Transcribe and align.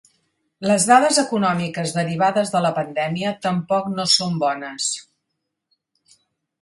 Les 0.69 0.85
dades 0.91 1.19
econòmiques 1.23 1.93
derivades 1.97 2.53
de 2.55 2.61
la 2.67 2.73
pandèmia 2.79 3.35
tampoc 3.47 3.93
no 3.99 4.07
són 4.17 4.43
bones. 4.47 4.89